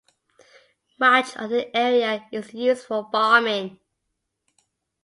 [0.99, 3.77] Much of the area is used for farming.